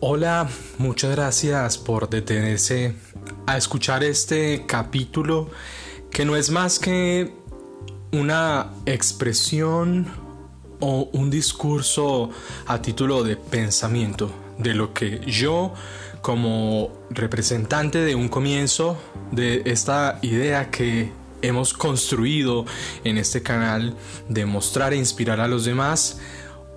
[0.00, 0.48] Hola,
[0.78, 2.94] muchas gracias por detenerse
[3.46, 5.50] a escuchar este capítulo
[6.12, 7.32] que no es más que
[8.12, 10.06] una expresión
[10.78, 12.30] o un discurso
[12.68, 15.74] a título de pensamiento de lo que yo
[16.22, 18.96] como representante de un comienzo
[19.32, 21.10] de esta idea que
[21.42, 22.66] hemos construido
[23.02, 23.96] en este canal
[24.28, 26.20] de mostrar e inspirar a los demás,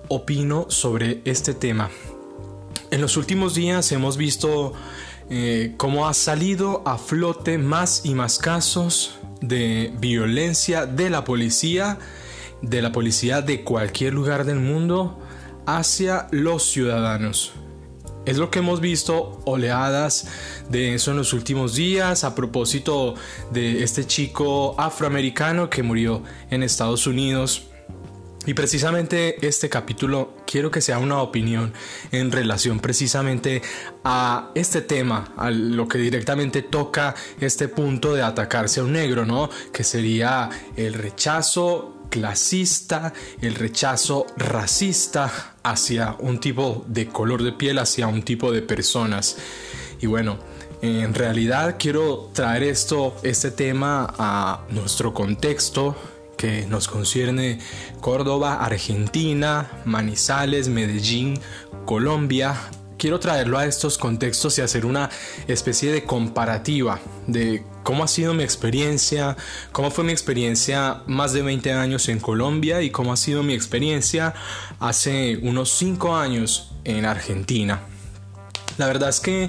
[0.08, 1.88] opino sobre este tema
[2.92, 4.74] en los últimos días hemos visto
[5.30, 11.98] eh, cómo ha salido a flote más y más casos de violencia de la policía,
[12.60, 15.18] de la policía de cualquier lugar del mundo,
[15.64, 17.54] hacia los ciudadanos.
[18.26, 20.28] Es lo que hemos visto oleadas
[20.68, 23.14] de eso en los últimos días a propósito
[23.52, 27.71] de este chico afroamericano que murió en Estados Unidos
[28.46, 31.72] y precisamente este capítulo quiero que sea una opinión
[32.10, 33.62] en relación precisamente
[34.04, 39.24] a este tema, a lo que directamente toca este punto de atacarse a un negro,
[39.24, 39.48] ¿no?
[39.72, 47.78] Que sería el rechazo clasista, el rechazo racista hacia un tipo de color de piel,
[47.78, 49.36] hacia un tipo de personas.
[50.00, 50.38] Y bueno,
[50.82, 55.96] en realidad quiero traer esto, este tema a nuestro contexto
[56.42, 57.60] que nos concierne
[58.00, 61.38] Córdoba, Argentina, Manizales, Medellín,
[61.84, 62.56] Colombia.
[62.98, 65.08] Quiero traerlo a estos contextos y hacer una
[65.46, 69.36] especie de comparativa de cómo ha sido mi experiencia,
[69.70, 73.54] cómo fue mi experiencia más de 20 años en Colombia y cómo ha sido mi
[73.54, 74.34] experiencia
[74.80, 77.82] hace unos 5 años en Argentina.
[78.78, 79.48] La verdad es que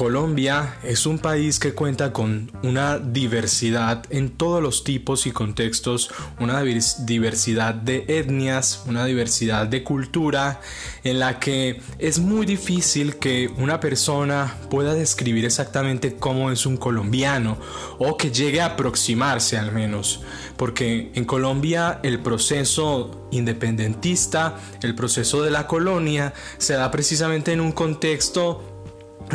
[0.00, 6.10] Colombia es un país que cuenta con una diversidad en todos los tipos y contextos,
[6.38, 10.62] una diversidad de etnias, una diversidad de cultura,
[11.04, 16.78] en la que es muy difícil que una persona pueda describir exactamente cómo es un
[16.78, 17.58] colombiano
[17.98, 20.22] o que llegue a aproximarse al menos,
[20.56, 27.60] porque en Colombia el proceso independentista, el proceso de la colonia, se da precisamente en
[27.60, 28.69] un contexto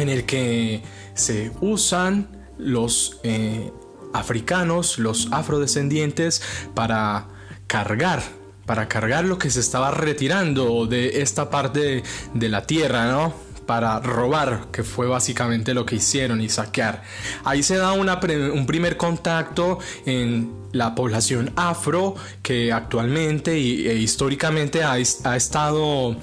[0.04, 0.84] en el que
[1.14, 3.72] se usan los eh,
[4.14, 6.42] africanos, los afrodescendientes,
[6.74, 7.28] para
[7.68, 8.24] cargar,
[8.66, 12.04] para cargar lo que se estaba retirando de esta parte
[12.34, 13.34] de la tierra, ¿no?
[13.66, 17.04] Para robar, que fue básicamente lo que hicieron y saquear.
[17.44, 24.94] Ahí se da un primer contacto en la población afro que actualmente e históricamente ha,
[24.94, 26.16] ha estado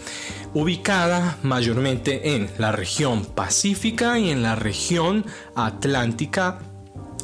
[0.55, 5.25] ubicada mayormente en la región pacífica y en la región
[5.55, 6.59] atlántica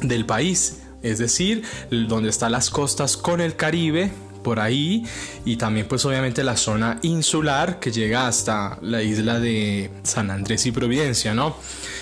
[0.01, 4.11] del país, es decir, donde están las costas con el Caribe,
[4.43, 5.05] por ahí
[5.45, 10.65] y también pues obviamente la zona insular que llega hasta la isla de San Andrés
[10.65, 11.55] y Providencia, ¿no?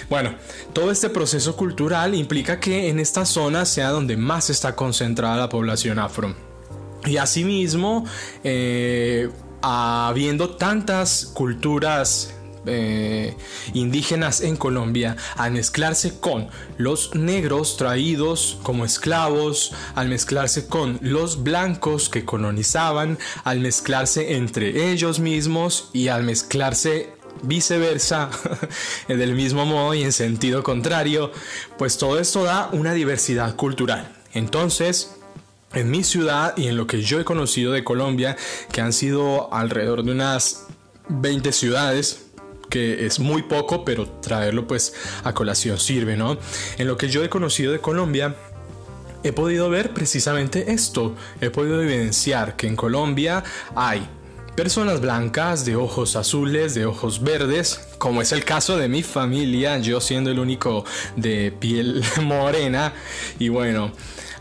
[0.10, 0.36] Bueno,
[0.74, 5.50] todo este proceso cultural implica que en esta zona sea donde más está concentrada la
[5.50, 6.36] población afro.
[7.06, 8.06] Y asimismo,
[8.44, 9.30] eh,
[9.62, 12.34] habiendo tantas culturas
[12.68, 13.36] eh,
[13.74, 21.44] indígenas en Colombia al mezclarse con los negros traídos como esclavos, al mezclarse con los
[21.44, 28.30] blancos que colonizaban, al mezclarse entre ellos mismos y al mezclarse viceversa,
[29.08, 31.32] del mismo modo y en sentido contrario,
[31.78, 34.12] pues todo esto da una diversidad cultural.
[34.34, 35.18] Entonces,
[35.74, 38.38] en mi ciudad y en lo que yo he conocido de Colombia,
[38.72, 40.68] que han sido alrededor de unas
[41.10, 42.27] 20 ciudades,
[42.70, 46.38] que es muy poco, pero traerlo pues a colación sirve, ¿no?
[46.78, 48.36] En lo que yo he conocido de Colombia,
[49.24, 53.44] he podido ver precisamente esto, he podido evidenciar que en Colombia
[53.76, 54.08] hay
[54.56, 59.78] personas blancas, de ojos azules, de ojos verdes, como es el caso de mi familia,
[59.78, 60.84] yo siendo el único
[61.16, 62.94] de piel morena,
[63.38, 63.92] y bueno,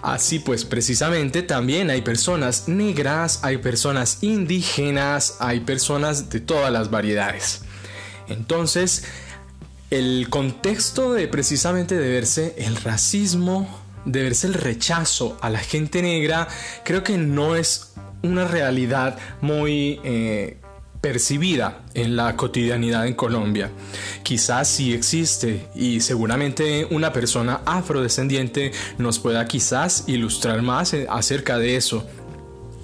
[0.07, 6.91] Así pues, precisamente también hay personas negras, hay personas indígenas, hay personas de todas las
[6.91, 7.63] variedades.
[8.29, 9.05] Entonces,
[9.91, 13.69] el contexto de precisamente de verse el racismo,
[14.05, 16.49] de verse el rechazo a la gente negra,
[16.85, 17.93] creo que no es
[18.23, 20.59] una realidad muy eh,
[21.01, 23.71] percibida en la cotidianidad en Colombia.
[24.25, 31.59] Quizás sí existe y seguramente una persona afrodescendiente nos pueda quizás ilustrar más eh, acerca
[31.59, 32.05] de eso.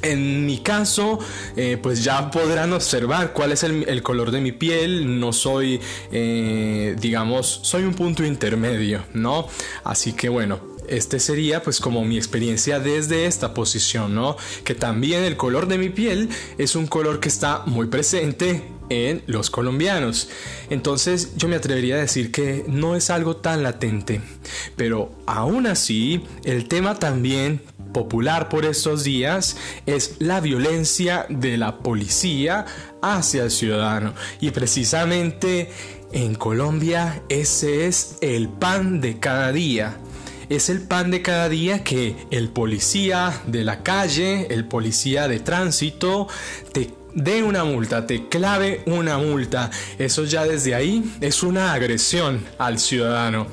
[0.02, 1.20] En mi caso,
[1.56, 5.20] eh, pues ya podrán observar cuál es el, color de mi piel.
[5.20, 9.46] No soy, eh, digamos, soy un punto intermedio, ¿no?
[9.84, 14.36] Así que bueno, este sería pues como mi experiencia desde esta posición, ¿no?
[14.64, 16.28] Que también el color de mi piel
[16.58, 20.28] es un color que está muy presente en los colombianos.
[20.70, 24.20] Entonces yo me atrevería a decir que no es algo tan latente,
[24.76, 27.62] pero aún así el tema también
[27.92, 29.56] popular por estos días
[29.86, 32.64] es la violencia de la policía
[33.00, 35.70] hacia el ciudadano y precisamente
[36.12, 39.96] en Colombia ese es el pan de cada día
[40.48, 45.40] es el pan de cada día que el policía de la calle, el policía de
[45.40, 46.28] tránsito,
[46.72, 49.70] te dé una multa, te clave una multa.
[49.98, 53.46] Eso ya desde ahí es una agresión al ciudadano.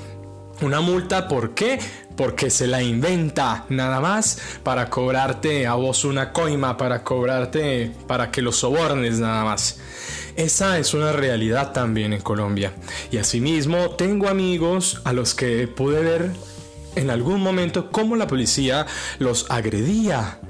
[0.62, 1.80] Una multa, ¿por qué?
[2.19, 8.30] Porque se la inventa nada más para cobrarte a vos una coima, para cobrarte, para
[8.30, 9.80] que lo sobornes nada más.
[10.36, 12.74] Esa es una realidad también en Colombia.
[13.10, 16.31] Y asimismo tengo amigos a los que pude ver
[16.98, 18.86] en algún momento cómo la policía
[19.19, 20.42] los agredía.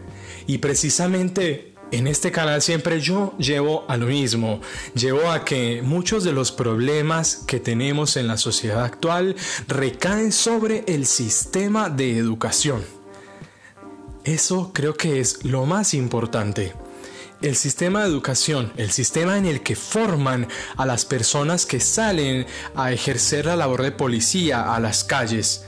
[0.48, 4.62] Y precisamente en este canal siempre yo llevo a lo mismo,
[4.94, 9.36] llevo a que muchos de los problemas que tenemos en la sociedad actual
[9.68, 12.84] recaen sobre el sistema de educación.
[14.24, 16.74] Eso creo que es lo más importante.
[17.42, 22.46] El sistema de educación, el sistema en el que forman a las personas que salen
[22.76, 25.66] a ejercer la labor de policía a las calles,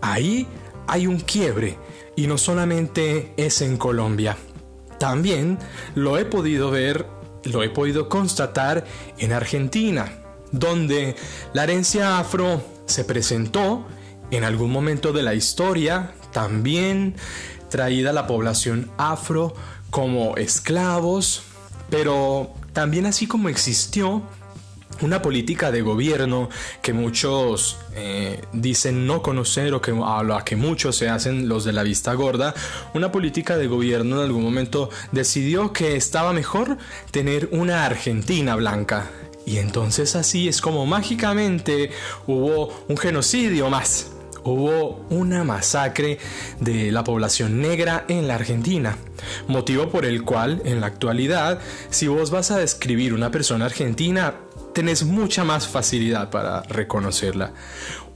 [0.00, 0.46] Ahí
[0.86, 1.78] hay un quiebre
[2.16, 4.36] y no solamente es en Colombia.
[5.00, 5.58] También
[5.94, 7.06] lo he podido ver,
[7.44, 8.84] lo he podido constatar
[9.16, 10.12] en Argentina,
[10.52, 11.16] donde
[11.54, 13.86] la herencia afro se presentó
[14.30, 17.14] en algún momento de la historia, también
[17.70, 19.54] traída la población afro
[19.88, 21.44] como esclavos,
[21.88, 24.22] pero también así como existió
[25.02, 26.48] una política de gobierno
[26.82, 31.64] que muchos eh, dicen no conocer o que a la que muchos se hacen los
[31.64, 32.54] de la vista gorda,
[32.94, 36.78] una política de gobierno en algún momento decidió que estaba mejor
[37.10, 39.10] tener una Argentina blanca.
[39.46, 41.90] Y entonces así es como mágicamente
[42.26, 44.12] hubo un genocidio más.
[44.42, 46.18] Hubo una masacre
[46.60, 48.96] de la población negra en la Argentina,
[49.48, 51.58] motivo por el cual en la actualidad,
[51.90, 54.36] si vos vas a describir una persona argentina,
[54.80, 57.52] tenés mucha más facilidad para reconocerla.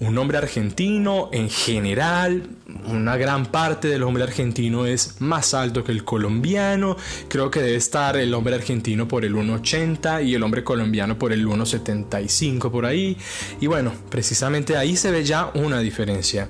[0.00, 2.48] Un hombre argentino, en general,
[2.86, 6.96] una gran parte del hombre argentino es más alto que el colombiano.
[7.28, 11.34] Creo que debe estar el hombre argentino por el 1,80 y el hombre colombiano por
[11.34, 13.18] el 1,75 por ahí.
[13.60, 16.48] Y bueno, precisamente ahí se ve ya una diferencia.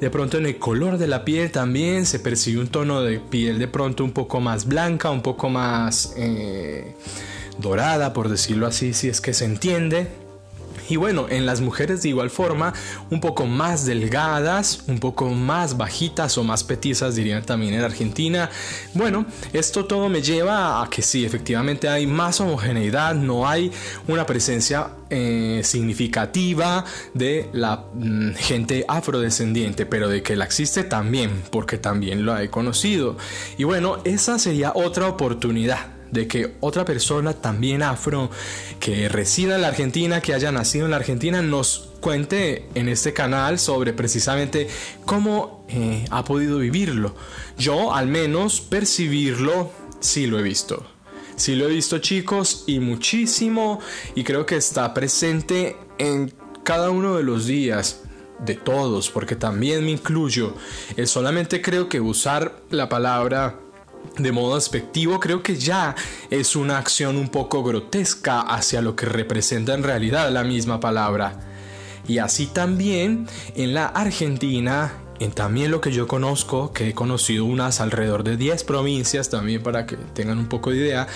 [0.00, 3.60] De pronto en el color de la piel también se percibe un tono de piel
[3.60, 6.14] de pronto un poco más blanca, un poco más...
[6.16, 6.96] Eh,
[7.62, 10.08] dorada, por decirlo así, si es que se entiende.
[10.88, 12.74] Y bueno, en las mujeres de igual forma,
[13.10, 18.50] un poco más delgadas, un poco más bajitas o más petizas, dirían también en Argentina.
[18.94, 23.70] Bueno, esto todo me lleva a que sí, efectivamente hay más homogeneidad, no hay
[24.08, 31.42] una presencia eh, significativa de la mm, gente afrodescendiente, pero de que la existe también,
[31.50, 33.16] porque también lo he conocido.
[33.56, 38.30] Y bueno, esa sería otra oportunidad de que otra persona también afro
[38.78, 43.12] que resida en la Argentina, que haya nacido en la Argentina, nos cuente en este
[43.12, 44.68] canal sobre precisamente
[45.04, 47.16] cómo eh, ha podido vivirlo.
[47.58, 50.86] Yo al menos percibirlo sí lo he visto.
[51.36, 53.80] Sí lo he visto chicos y muchísimo
[54.14, 58.02] y creo que está presente en cada uno de los días
[58.44, 60.54] de todos porque también me incluyo.
[60.96, 63.61] Eh, solamente creo que usar la palabra
[64.18, 65.94] de modo aspectivo, creo que ya
[66.30, 71.40] es una acción un poco grotesca hacia lo que representa en realidad la misma palabra.
[72.06, 77.44] Y así también en la Argentina en también lo que yo conozco, que he conocido
[77.44, 81.06] unas alrededor de 10 provincias también para que tengan un poco de idea,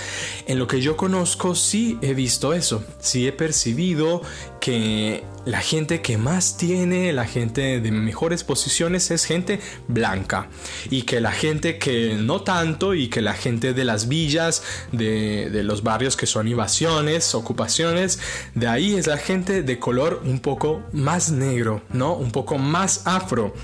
[0.47, 4.23] en lo que yo conozco sí he visto eso, sí he percibido
[4.61, 10.49] que la gente que más tiene, la gente de mejores posiciones es gente blanca
[10.91, 15.51] y que la gente que no tanto y que la gente de las villas, de,
[15.51, 18.19] de los barrios que son invasiones, ocupaciones,
[18.55, 22.15] de ahí es la gente de color un poco más negro, ¿no?
[22.15, 23.55] Un poco más afro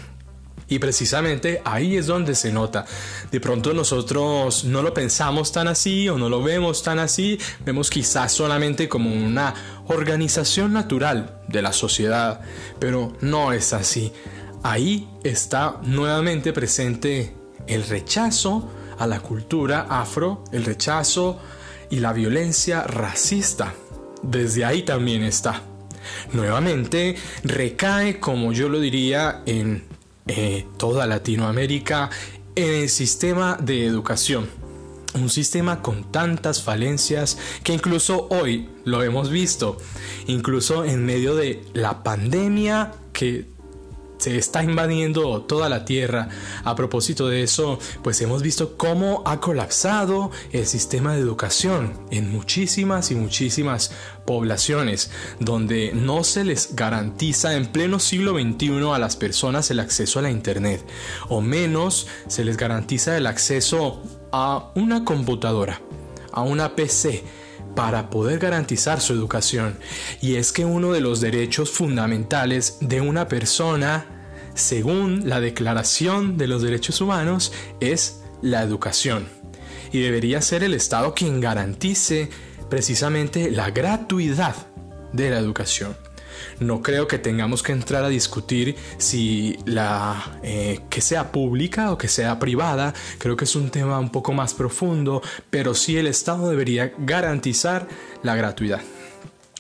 [0.69, 2.87] y precisamente ahí es donde se nota.
[3.31, 7.91] De pronto nosotros no lo pensamos tan así o no lo vemos tan así, vemos
[7.91, 9.55] quizás solamente como una
[9.89, 12.41] organización natural de la sociedad,
[12.79, 14.13] pero no es así.
[14.63, 17.35] Ahí está nuevamente presente
[17.67, 21.39] el rechazo a la cultura afro, el rechazo
[21.91, 23.75] y la violencia racista.
[24.23, 25.63] Desde ahí también está.
[26.33, 29.92] Nuevamente recae, como yo lo diría, en
[30.27, 32.11] eh, toda Latinoamérica
[32.55, 34.49] en el sistema de educación.
[35.15, 39.77] un sistema con tantas falencias que incluso hoy lo hemos visto,
[40.27, 43.52] incluso en medio de la pandemia que
[44.23, 46.29] se está invadiendo toda la tierra.
[46.63, 52.31] A propósito de eso, pues hemos visto cómo ha colapsado el sistema de educación en
[52.31, 53.91] muchísimas y muchísimas
[54.25, 55.11] poblaciones,
[55.41, 60.23] donde no se les garantiza en pleno siglo XXI a las personas el acceso a
[60.23, 60.87] la Internet,
[61.29, 65.81] o menos se les garantiza el acceso a una computadora,
[66.31, 67.25] a una PC,
[67.75, 69.79] para poder garantizar su educación.
[70.21, 74.07] Y es que uno de los derechos fundamentales de una persona,
[74.55, 79.29] según la Declaración de los Derechos Humanos, es la educación.
[79.93, 82.31] Y debería ser el Estado quien garantice
[82.71, 84.55] precisamente la gratuidad
[85.13, 85.97] de la educación.
[86.61, 91.99] No creo que tengamos que entrar a discutir si la eh, que sea pública o
[91.99, 92.95] que sea privada.
[93.19, 97.87] Creo que es un tema un poco más profundo, pero sí el Estado debería garantizar
[98.23, 98.81] la gratuidad.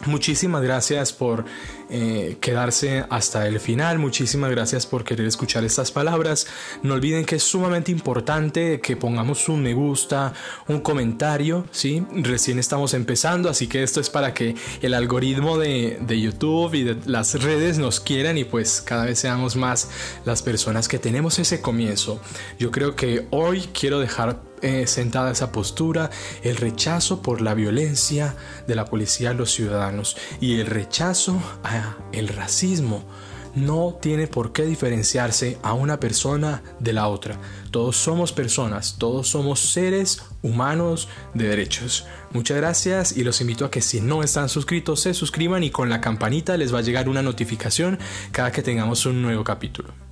[0.06, 1.44] Muchísimas gracias por
[1.92, 3.98] eh, quedarse hasta el final.
[3.98, 6.46] Muchísimas gracias por querer escuchar estas palabras.
[6.82, 10.32] No olviden que es sumamente importante que pongamos un me gusta,
[10.68, 11.66] un comentario.
[11.70, 12.06] ¿sí?
[12.12, 16.84] Recién estamos empezando, así que esto es para que el algoritmo de, de YouTube y
[16.84, 19.90] de las redes nos quieran y pues cada vez seamos más
[20.24, 22.20] las personas que tenemos ese comienzo.
[22.58, 26.10] Yo creo que hoy quiero dejar eh, sentada esa postura,
[26.42, 31.96] el rechazo por la violencia de la policía a los ciudadanos y el rechazo a
[32.12, 33.04] el racismo
[33.54, 37.38] no tiene por qué diferenciarse a una persona de la otra.
[37.70, 42.06] Todos somos personas, todos somos seres humanos de derechos.
[42.32, 45.90] Muchas gracias y los invito a que si no están suscritos se suscriban y con
[45.90, 47.98] la campanita les va a llegar una notificación
[48.30, 50.11] cada que tengamos un nuevo capítulo.